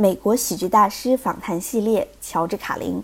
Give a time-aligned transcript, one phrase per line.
[0.00, 3.02] 美国喜剧大师访谈系列《乔治·卡林》。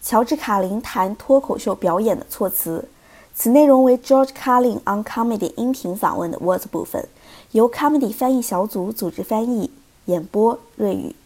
[0.00, 2.88] 乔治·卡林谈脱口秀表演的措辞。
[3.34, 7.08] 此内容为 George Carlin on Comedy 音频访问的 Words 部分，
[7.50, 9.72] 由 Comedy 翻译小组组织翻译、
[10.04, 10.56] 演播。
[10.76, 11.16] 瑞语。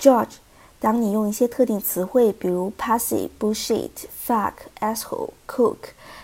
[0.00, 0.38] George，
[0.80, 3.90] 当你用一些特定词汇，比如 pussy、bullshit、
[4.26, 5.76] fuck、asshole、cook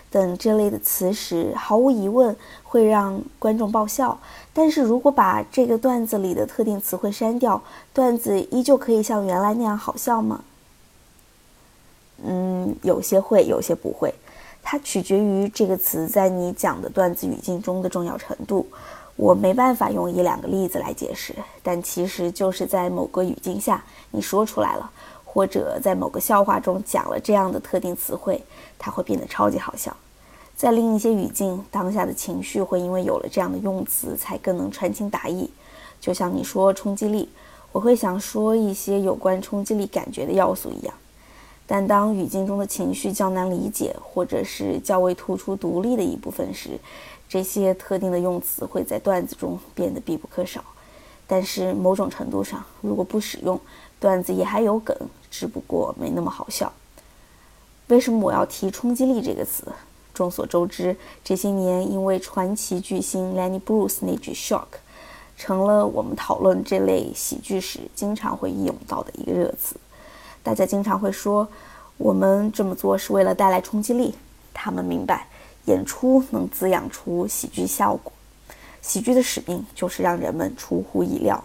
[0.09, 2.33] 等这类的词时，毫无疑问
[2.63, 4.17] 会让观众爆笑。
[4.53, 7.61] 但是如果把这个段子里的特定词汇删掉，
[7.93, 10.41] 段子依旧可以像原来那样好笑吗？
[12.23, 14.13] 嗯，有些会，有些不会，
[14.63, 18.65] 它取决于这个词在你讲的段子语境中的重要程度。
[19.15, 21.33] 我没办法用一两个例子来解释，
[21.63, 24.91] 但其实就是在某个语境下你说出来了，
[25.23, 28.43] 或者在某个笑话中讲了这样的特定词汇，
[28.77, 29.95] 它会变得超级好笑。
[30.57, 35.49] 在另一些语境，当下的情绪会因为有了这样的用词才更能传情达意。
[35.99, 37.29] 就像你说冲击力，
[37.71, 40.93] 我会想说一些有关冲击力感觉的要素一样。
[41.67, 46.79] 但当语境中的情绪较难理解，或者是较为突出独立的一部分时，
[47.27, 50.63] 这些特定的用词会在段子中变得必不可少。
[51.27, 53.59] 但是某种程度上，如果不使用，
[53.99, 54.95] 段子也还有梗，
[55.31, 56.71] 只不过没那么好笑。
[57.87, 59.65] 为什么我要提“冲击力”这个词？
[60.13, 64.67] 众所周知，这些年因为传奇巨星 Lenny Bruce 那句 “shock”，
[65.35, 69.75] 成了我们讨论这类喜剧时经常会应用到的一个热词。
[70.45, 71.47] 大家经常会说，
[71.97, 74.13] 我们这么做是为了带来冲击力。
[74.53, 75.25] 他们明白，
[75.65, 78.13] 演出能滋养出喜剧效果，
[78.79, 81.43] 喜剧的使命就是让人们出乎意料。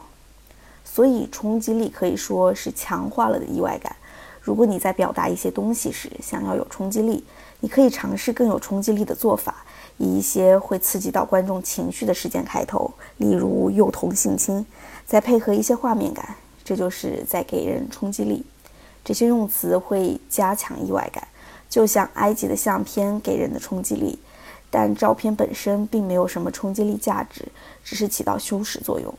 [0.84, 3.96] 所以，冲击力可以说是强化了的意外感。
[4.42, 7.24] 如果你在表达一些东西时想要有冲击力，
[7.60, 9.64] 你可以尝试更有冲击力的做法，
[9.96, 14.66] 以一些会刺激到观众情绪的事件开头，例如幼童性侵，
[15.06, 18.44] 再配合一些画面感，这就是在给人冲击力。
[19.04, 21.26] 这些用词会加强意外感，
[21.68, 24.18] 就像埃及的相片给人的冲击力，
[24.70, 27.48] 但照片本身并没有什么冲击力价值，
[27.83, 29.12] 只是起到修饰作用。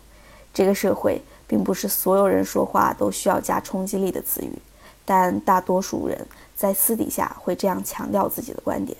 [0.53, 4.59] 这个社会并不是所有人说话都需要加冲击力的词语，
[5.03, 8.97] 但大多数人在私底下会这样强调自己的观点。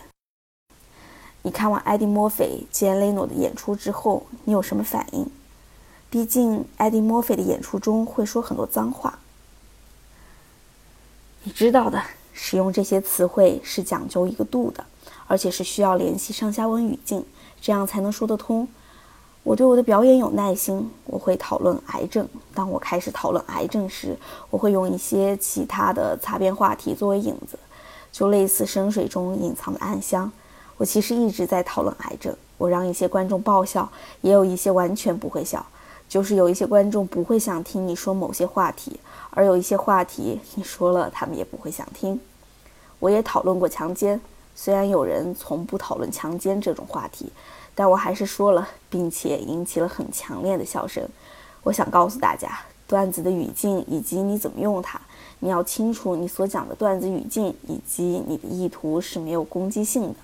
[1.44, 5.30] 你看完艾迪·墨菲、吉恩·雷诺的演出之后，你有什么反应？
[6.09, 9.20] 毕竟艾迪·墨菲的演出中会说很多脏话。
[11.44, 12.00] 你知道的，
[12.34, 14.85] 使用这些词汇是讲究一个度的，
[15.25, 17.25] 而且是需要联系上下文语境，
[17.59, 18.68] 这样才能说得通。
[19.41, 22.29] 我对我的表演有耐心，我会讨论癌症。
[22.53, 24.16] 当我开始讨论癌症时，
[24.52, 27.58] 我会用一些其他的擦边话题作为引子，
[28.12, 30.31] 就类似深水中隐藏的暗香。
[30.78, 33.91] 我其实一直在讨论癌症，我让一些观众爆笑，
[34.22, 35.66] 也有一些完全不会笑，
[36.12, 39.00] 就是有一些观众不会想听你说某些话题。
[39.30, 42.20] 而有一些话题，你说了，他们也不会想听。
[43.00, 44.20] 我也讨论过强奸，
[44.54, 47.32] 虽然有人从不讨论强奸这种话题，
[47.74, 51.02] 但我还是说了，并且引起了很强烈的笑声。
[51.64, 55.00] 我想告诉大家，段子的语境以及你怎么用它，
[55.40, 60.16] 你要清楚你所讲的段子语境以及你的意图是没有攻击性的。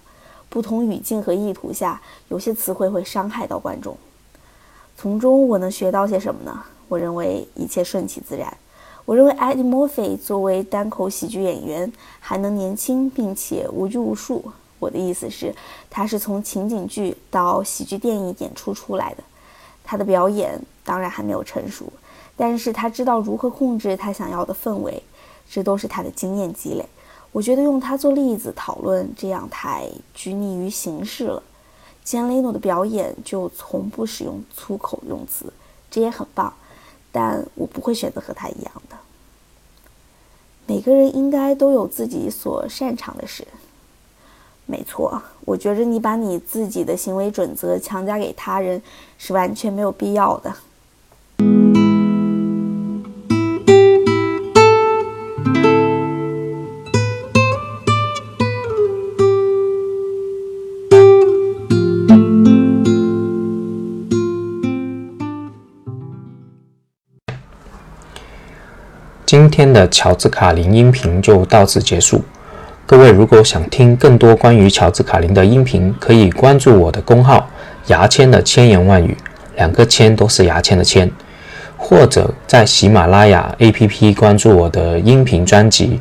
[0.50, 3.96] 不同语境和意图下，有些词汇会伤害到观众。
[5.00, 6.64] 从中我能学到些什么呢？
[6.88, 8.52] 我认为一切顺其自然。
[9.06, 14.44] 我认为 Eddie Murphy 作为单口喜剧演员还能年轻并且无拘无束。
[14.80, 15.54] 我的意思是，
[15.88, 19.24] 他是从情景剧到喜剧电影演出出来的。
[19.84, 21.86] 他的表演当然还没有成熟，
[22.36, 25.04] 但是他知道如何控制他想要的氛围，
[25.48, 26.84] 这都是他的经验积累。
[27.32, 31.44] 我觉得用他做例子讨论这样太拘泥于形式了。
[32.08, 35.52] 吉安雷诺的表演就从不使用粗口用词，
[35.92, 36.54] 这也很棒。
[37.12, 38.96] 但我不会选择和他一样的。
[40.68, 43.46] 每个人应该都有自己所擅长的事。
[44.66, 48.82] 没错，我觉着你把你自己的行为准则强加给他人
[49.18, 50.56] 是完全没有必要的。
[69.28, 72.24] 今天的乔治卡林音频就到此结束。
[72.86, 77.50] 各位如果想听更多关于乔治卡林的音频，可以关注我的公号
[77.88, 79.18] “牙签的千言万语”，
[79.58, 81.12] 两个“签”都是牙签的“签”，
[81.76, 86.00] 或者在喜马拉雅 APP 关注我的音频专辑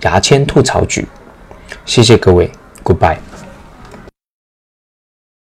[0.04, 1.02] 《牙签吐槽局》。
[1.86, 2.50] 谢谢各位
[2.82, 3.27] ，Goodbye。